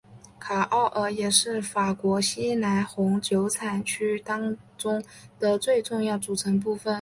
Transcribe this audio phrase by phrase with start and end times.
[0.39, 5.03] 卡奥尔也是法国西南红酒产区当中
[5.39, 6.89] 的重要组成部分。